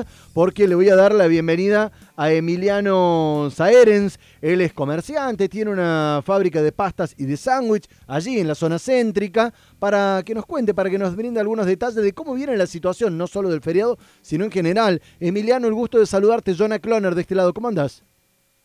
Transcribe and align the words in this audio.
salud 0.00 0.30
porque 0.34 0.66
le 0.66 0.74
voy 0.74 0.88
a 0.88 0.96
dar 0.96 1.14
la 1.14 1.26
bienvenida 1.26 1.92
a 2.16 2.32
Emiliano 2.32 3.48
Saerens. 3.52 4.18
Él 4.40 4.60
es 4.60 4.72
comerciante, 4.72 5.48
tiene 5.48 5.70
una 5.70 6.22
fábrica 6.24 6.62
de 6.62 6.72
pastas 6.72 7.14
y 7.18 7.24
de 7.24 7.36
sándwich 7.36 7.88
allí 8.06 8.38
en 8.38 8.48
la 8.48 8.54
zona 8.54 8.78
céntrica 8.78 9.52
para 9.78 10.22
que 10.24 10.34
nos 10.34 10.46
cuente, 10.46 10.74
para 10.74 10.90
que 10.90 10.98
nos 10.98 11.16
brinde 11.16 11.40
algunos 11.40 11.66
detalles 11.66 12.02
de 12.02 12.12
cómo 12.12 12.34
viene 12.34 12.56
la 12.56 12.66
situación, 12.66 13.18
no 13.18 13.26
solo 13.26 13.50
del 13.50 13.60
feriado, 13.60 13.98
sino 14.22 14.44
en 14.44 14.50
general. 14.50 15.02
Emiliano, 15.18 15.66
el 15.66 15.74
gusto 15.74 15.98
de 15.98 16.06
saludarte, 16.06 16.54
Jonah 16.54 16.78
Cloner 16.78 17.14
de 17.14 17.22
este 17.22 17.34
lado. 17.34 17.52
¿Cómo 17.52 17.68
andas? 17.68 18.04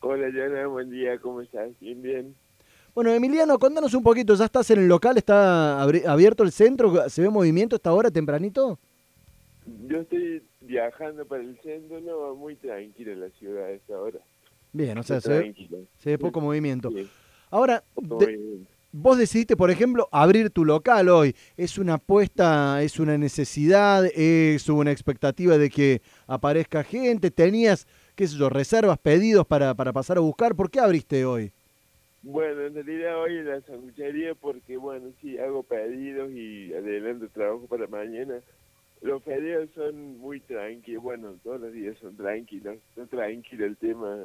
Hola, 0.00 0.28
Jonah, 0.32 0.66
buen 0.66 0.90
día, 0.90 1.18
¿cómo 1.20 1.40
estás? 1.40 1.70
Bien, 1.80 2.02
bien. 2.02 2.34
Bueno, 2.94 3.10
Emiliano, 3.10 3.58
contanos 3.58 3.92
un 3.92 4.02
poquito, 4.02 4.34
¿ya 4.34 4.46
estás 4.46 4.70
en 4.70 4.80
el 4.80 4.88
local? 4.88 5.18
¿Está 5.18 5.82
abierto 5.82 6.42
el 6.42 6.52
centro? 6.52 7.08
¿Se 7.10 7.20
ve 7.20 7.28
movimiento 7.28 7.76
esta 7.76 7.92
hora 7.92 8.10
tempranito? 8.10 8.78
Yo 9.86 9.98
estoy 9.98 10.42
viajando 10.66 11.24
para 11.26 11.42
el 11.42 11.58
centro, 11.62 12.00
no, 12.00 12.34
muy 12.34 12.56
tranquilo 12.56 13.12
en 13.12 13.20
la 13.20 13.30
ciudad 13.30 13.64
a 13.66 13.70
esta 13.70 13.98
hora. 13.98 14.18
Bien, 14.72 14.98
o 14.98 15.02
sea, 15.02 15.20
se 15.20 15.30
ve, 15.30 15.54
se 15.98 16.10
ve, 16.10 16.18
poco 16.18 16.40
movimiento. 16.40 16.90
Ahora, 17.50 17.82
vos 18.92 19.18
decidiste, 19.18 19.56
por 19.56 19.70
ejemplo, 19.70 20.08
abrir 20.12 20.50
tu 20.50 20.64
local 20.64 21.08
hoy. 21.08 21.34
¿Es 21.56 21.78
una 21.78 21.94
apuesta, 21.94 22.82
es 22.82 22.98
una 22.98 23.16
necesidad, 23.16 24.04
es 24.04 24.68
una 24.68 24.90
expectativa 24.90 25.56
de 25.56 25.70
que 25.70 26.02
aparezca 26.26 26.82
gente? 26.82 27.30
¿Tenías, 27.30 27.86
qué 28.14 28.26
sé 28.26 28.36
yo, 28.36 28.50
reservas, 28.50 28.98
pedidos 28.98 29.46
para, 29.46 29.74
para 29.74 29.92
pasar 29.92 30.18
a 30.18 30.20
buscar? 30.20 30.54
¿Por 30.54 30.70
qué 30.70 30.80
abriste 30.80 31.24
hoy? 31.24 31.52
Bueno, 32.22 32.66
en 32.66 32.74
realidad 32.74 33.22
hoy 33.22 33.38
en 33.38 33.46
la 33.46 33.60
sanguchería 33.60 34.34
porque, 34.34 34.76
bueno, 34.76 35.10
sí, 35.20 35.38
hago 35.38 35.62
pedidos 35.62 36.32
y 36.32 36.74
adelanto 36.74 37.28
trabajo 37.28 37.66
para 37.68 37.86
mañana. 37.86 38.40
Los 39.02 39.22
pedidos 39.22 39.68
son 39.74 40.18
muy 40.18 40.40
tranquilos, 40.40 41.02
bueno, 41.02 41.34
todos 41.44 41.60
los 41.60 41.72
días 41.72 41.96
son 42.00 42.16
tranquilos, 42.16 42.76
está 42.90 43.06
tranquilo 43.06 43.66
el 43.66 43.76
tema, 43.76 44.16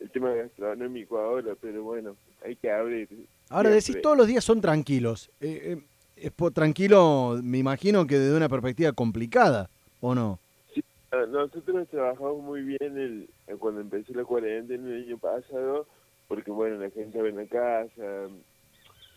el 0.00 0.10
tema 0.10 0.32
gastronómico 0.32 1.18
ahora, 1.18 1.54
pero 1.60 1.82
bueno, 1.82 2.16
hay 2.44 2.56
que 2.56 2.70
abrir. 2.70 3.08
Ahora 3.50 3.70
decís 3.70 4.00
todos 4.00 4.16
los 4.16 4.26
días 4.26 4.44
son 4.44 4.60
tranquilos. 4.60 5.30
Eh, 5.40 5.76
eh, 5.76 5.82
es 6.16 6.30
por, 6.30 6.52
tranquilo, 6.52 7.40
me 7.42 7.58
imagino 7.58 8.06
que 8.06 8.18
desde 8.18 8.36
una 8.36 8.48
perspectiva 8.48 8.92
complicada, 8.92 9.68
¿o 10.00 10.14
no? 10.14 10.38
Sí, 10.74 10.82
nosotros 11.10 11.88
trabajamos 11.88 12.42
muy 12.42 12.62
bien 12.62 12.98
el, 12.98 13.58
cuando 13.58 13.80
empecé 13.80 14.14
la 14.14 14.24
cuarentena 14.24 14.88
el 14.88 15.04
año 15.04 15.18
pasado 15.18 15.86
porque 16.28 16.50
bueno, 16.50 16.76
la 16.76 16.90
gente 16.90 17.18
en 17.18 17.36
la 17.36 17.46
casa, 17.46 18.28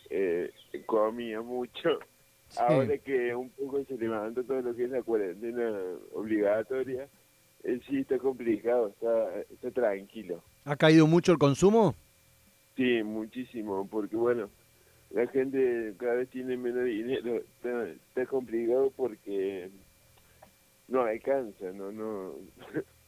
eh, 0.09 0.51
comía 0.85 1.41
mucho. 1.41 1.99
Ahora 2.57 2.97
que 2.97 3.33
un 3.33 3.49
poco 3.49 3.83
se 3.85 3.97
levanta 3.97 4.43
todo 4.43 4.61
lo 4.61 4.75
que 4.75 4.85
es 4.85 4.89
la 4.89 5.01
cuarentena 5.01 5.71
obligatoria, 6.13 7.07
eh, 7.63 7.79
sí 7.87 7.99
está 7.99 8.17
complicado, 8.17 8.89
está, 8.89 9.39
está 9.51 9.71
tranquilo. 9.71 10.43
¿Ha 10.65 10.75
caído 10.75 11.07
mucho 11.07 11.31
el 11.31 11.37
consumo? 11.37 11.95
Sí, 12.75 13.03
muchísimo, 13.03 13.87
porque 13.89 14.15
bueno, 14.15 14.49
la 15.11 15.27
gente 15.27 15.93
cada 15.97 16.15
vez 16.15 16.29
tiene 16.29 16.57
menos 16.57 16.85
dinero, 16.85 17.37
está, 17.37 17.87
está 17.89 18.25
complicado 18.25 18.91
porque 18.95 19.69
no 20.87 21.01
alcanza, 21.03 21.71
no, 21.73 21.91
no, 21.91 22.35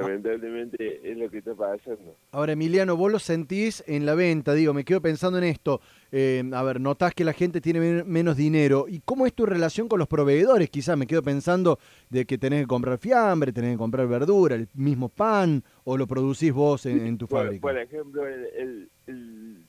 Lamentablemente 0.00 1.10
es 1.10 1.16
lo 1.16 1.30
que 1.30 1.38
está 1.38 1.54
pasando. 1.54 2.16
Ahora, 2.32 2.52
Emiliano, 2.52 2.96
vos 2.96 3.10
lo 3.10 3.18
sentís 3.18 3.82
en 3.86 4.06
la 4.06 4.14
venta, 4.14 4.54
digo, 4.54 4.72
me 4.74 4.84
quedo 4.84 5.00
pensando 5.00 5.38
en 5.38 5.44
esto. 5.44 5.80
Eh, 6.10 6.42
a 6.52 6.62
ver, 6.62 6.80
notás 6.80 7.14
que 7.14 7.24
la 7.24 7.32
gente 7.32 7.60
tiene 7.60 8.04
menos 8.04 8.36
dinero. 8.36 8.86
¿Y 8.88 9.00
cómo 9.00 9.26
es 9.26 9.34
tu 9.34 9.44
relación 9.44 9.88
con 9.88 9.98
los 9.98 10.08
proveedores? 10.08 10.70
Quizás 10.70 10.96
me 10.96 11.06
quedo 11.06 11.22
pensando 11.22 11.78
de 12.10 12.24
que 12.24 12.38
tenés 12.38 12.62
que 12.62 12.66
comprar 12.66 12.98
fiambre, 12.98 13.52
tenés 13.52 13.72
que 13.72 13.78
comprar 13.78 14.06
verdura, 14.06 14.54
el 14.54 14.68
mismo 14.74 15.08
pan, 15.08 15.62
o 15.84 15.96
lo 15.96 16.06
producís 16.06 16.52
vos 16.52 16.86
en, 16.86 17.18
tu 17.18 17.26
fábrica. 17.26 17.60
Por 17.60 17.78
ejemplo, 17.78 18.26
el, 18.26 18.90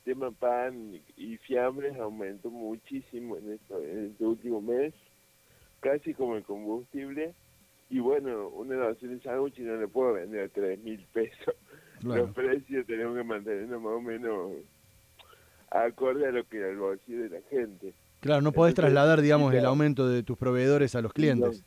tema 0.04 0.32
pan 0.32 1.00
y 1.18 1.38
fiambres 1.38 1.96
aumentó 2.00 2.50
muchísimo 2.50 3.38
en, 3.38 3.54
esto, 3.54 3.80
en 3.84 4.08
este 4.08 4.26
último 4.26 4.60
mes, 4.60 4.94
casi 5.82 6.14
como 6.14 6.36
el 6.36 6.44
combustible 6.44 7.36
y 7.90 8.00
bueno, 8.00 8.50
una 8.50 8.76
donación 8.76 9.18
de 9.18 9.24
sándwich 9.24 9.60
no 9.60 9.76
le 9.76 9.88
puedo 9.88 10.14
vender 10.14 10.46
a 10.46 10.50
3 10.50 10.80
mil 10.80 11.06
pesos. 11.12 11.56
Los 12.02 12.32
precios 12.32 12.86
tenemos 12.86 13.18
que 13.18 13.24
mantenernos 13.24 13.82
más 13.82 13.94
o 13.94 14.02
menos 14.02 14.52
acorde 15.72 16.28
a 16.28 16.32
lo 16.32 16.48
que 16.48 16.58
el 16.58 16.78
bolsillo 16.78 17.24
de 17.24 17.30
la 17.30 17.42
gente. 17.50 17.94
Claro, 18.22 18.42
no 18.42 18.52
podés 18.52 18.74
trasladar, 18.74 19.22
digamos, 19.22 19.54
el 19.54 19.66
aumento 19.66 20.08
de 20.08 20.24
tus 20.24 20.38
proveedores 20.38 20.96
a 20.96 21.02
los 21.02 21.14
clientes. 21.14 21.64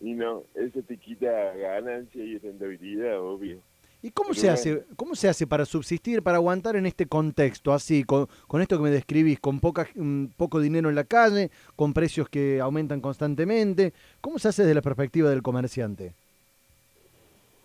Y 0.00 0.14
no, 0.14 0.44
eso 0.54 0.82
te 0.82 0.96
quita 0.96 1.28
ganancia 1.54 2.22
y 2.22 2.38
rentabilidad, 2.38 3.20
obvio. 3.20 3.60
¿Y 4.00 4.12
cómo 4.12 4.32
se 4.32 4.48
hace, 4.48 4.84
cómo 4.94 5.16
se 5.16 5.28
hace 5.28 5.46
para 5.46 5.64
subsistir, 5.64 6.22
para 6.22 6.36
aguantar 6.36 6.76
en 6.76 6.86
este 6.86 7.06
contexto, 7.06 7.72
así, 7.72 8.04
con, 8.04 8.28
con 8.46 8.62
esto 8.62 8.76
que 8.76 8.84
me 8.84 8.90
describís, 8.90 9.40
con 9.40 9.58
poca, 9.58 9.88
mm, 9.92 10.26
poco 10.36 10.60
dinero 10.60 10.88
en 10.88 10.94
la 10.94 11.02
calle, 11.02 11.50
con 11.74 11.92
precios 11.92 12.28
que 12.28 12.60
aumentan 12.60 13.00
constantemente? 13.00 13.92
¿Cómo 14.20 14.38
se 14.38 14.48
hace 14.48 14.62
desde 14.62 14.76
la 14.76 14.82
perspectiva 14.82 15.30
del 15.30 15.42
comerciante? 15.42 16.12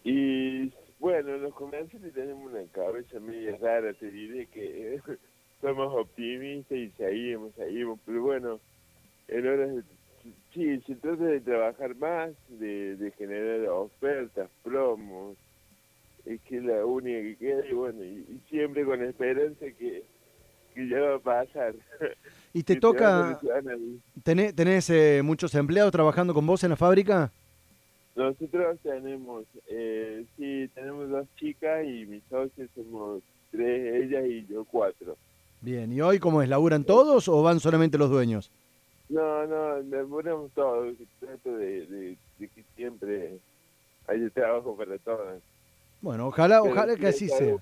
Y 0.03 0.71
bueno, 0.99 1.37
los 1.37 1.53
comerciantes 1.53 2.11
tenemos 2.13 2.51
una 2.51 2.63
cabeza 2.71 3.19
media 3.19 3.55
rara, 3.61 3.93
te 3.93 4.09
diré 4.09 4.47
que 4.47 4.99
somos 5.61 5.93
optimistas 5.93 6.77
y 6.77 6.89
seguimos, 6.97 7.53
seguimos, 7.53 7.99
pero 8.07 8.23
bueno, 8.23 8.59
en 9.27 9.47
horas 9.47 9.75
de, 9.75 9.83
sí, 10.51 10.81
se 10.87 10.95
trata 10.95 11.25
de 11.25 11.41
trabajar 11.41 11.95
más, 11.97 12.31
de, 12.49 12.95
de 12.95 13.11
generar 13.11 13.67
ofertas, 13.69 14.49
promos, 14.63 15.37
es 16.63 16.75
la 16.77 16.85
única 16.85 17.19
que 17.19 17.35
queda 17.37 17.65
y 17.67 17.73
bueno, 17.73 18.03
y, 18.03 18.41
siempre 18.49 18.85
con 18.85 19.01
esperanza 19.03 19.65
que, 19.77 20.03
que, 20.73 20.87
ya 20.87 20.99
va 20.99 21.15
a 21.15 21.19
pasar. 21.19 21.75
¿Y 22.53 22.63
te 22.63 22.77
toca, 22.77 23.39
tenés, 24.23 24.55
tenés 24.55 24.89
eh, 24.89 25.21
muchos 25.23 25.53
empleados 25.55 25.91
trabajando 25.91 26.33
con 26.33 26.45
vos 26.45 26.63
en 26.63 26.71
la 26.71 26.75
fábrica? 26.75 27.31
Nosotros 28.15 28.77
tenemos, 28.83 29.45
eh, 29.67 30.25
sí, 30.37 30.69
tenemos 30.75 31.09
dos 31.09 31.27
chicas 31.35 31.83
y 31.85 32.05
mis 32.05 32.23
socios 32.29 32.69
somos 32.75 33.23
tres, 33.51 34.03
ellas 34.03 34.25
y 34.27 34.45
yo 34.45 34.63
cuatro. 34.65 35.17
Bien, 35.61 35.91
¿y 35.91 36.01
hoy 36.01 36.19
cómo 36.19 36.41
es? 36.41 36.49
¿Laburan 36.49 36.83
todos 36.83 37.27
o 37.27 37.41
van 37.41 37.59
solamente 37.59 37.97
los 37.97 38.09
dueños? 38.09 38.51
No, 39.09 39.47
no, 39.47 39.79
laburamos 39.81 40.51
todos, 40.51 40.95
trato 41.19 41.57
de, 41.57 41.85
de, 41.87 42.17
de 42.39 42.47
que 42.47 42.63
siempre 42.75 43.39
haya 44.07 44.29
trabajo 44.29 44.75
para 44.75 44.97
todos. 44.99 45.41
Bueno, 46.03 46.27
ojalá, 46.27 46.61
ojalá 46.61 46.97
que 46.97 47.07
así 47.07 47.29
sea. 47.29 47.55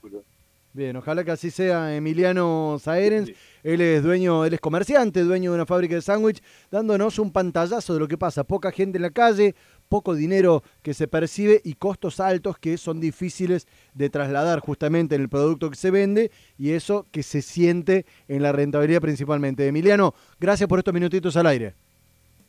Bien, 0.73 0.95
ojalá 0.95 1.23
que 1.23 1.29
así 1.29 1.51
sea 1.51 1.95
Emiliano 1.95 2.77
Saerens. 2.81 3.31
Él 3.61 3.81
es 3.81 4.01
dueño, 4.01 4.45
él 4.45 4.53
es 4.55 4.59
comerciante, 4.59 5.21
dueño 5.21 5.51
de 5.51 5.57
una 5.57 5.67
fábrica 5.67 5.93
de 5.93 6.01
sándwich, 6.01 6.41
dándonos 6.71 7.19
un 7.19 7.31
pantallazo 7.31 7.93
de 7.93 7.99
lo 7.99 8.07
que 8.07 8.17
pasa. 8.17 8.43
Poca 8.43 8.71
gente 8.71 8.97
en 8.97 9.03
la 9.03 9.11
calle, 9.11 9.53
poco 9.89 10.15
dinero 10.15 10.63
que 10.81 10.95
se 10.95 11.07
percibe 11.07 11.61
y 11.63 11.75
costos 11.75 12.19
altos 12.19 12.57
que 12.57 12.77
son 12.77 12.99
difíciles 12.99 13.67
de 13.93 14.09
trasladar 14.09 14.59
justamente 14.59 15.13
en 15.13 15.21
el 15.21 15.29
producto 15.29 15.69
que 15.69 15.75
se 15.75 15.91
vende 15.91 16.31
y 16.57 16.71
eso 16.71 17.05
que 17.11 17.21
se 17.21 17.43
siente 17.43 18.07
en 18.27 18.41
la 18.41 18.51
rentabilidad 18.51 19.01
principalmente. 19.01 19.67
Emiliano, 19.67 20.15
gracias 20.39 20.67
por 20.67 20.79
estos 20.79 20.95
minutitos 20.95 21.37
al 21.37 21.45
aire. 21.45 21.75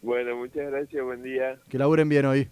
Bueno, 0.00 0.36
muchas 0.36 0.70
gracias, 0.70 1.04
buen 1.04 1.22
día. 1.22 1.58
Que 1.68 1.76
laburen 1.76 2.08
bien 2.08 2.24
hoy. 2.24 2.48